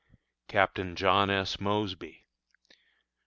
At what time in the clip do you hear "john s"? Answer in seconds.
0.95-1.59